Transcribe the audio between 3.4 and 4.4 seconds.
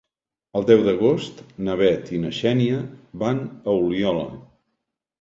a Oliola.